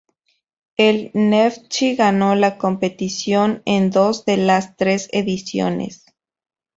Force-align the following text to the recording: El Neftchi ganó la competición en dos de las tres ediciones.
El 0.77 1.11
Neftchi 1.13 1.95
ganó 1.95 2.33
la 2.33 2.57
competición 2.57 3.61
en 3.65 3.91
dos 3.91 4.25
de 4.25 4.37
las 4.37 4.75
tres 4.75 5.07
ediciones. 5.11 6.07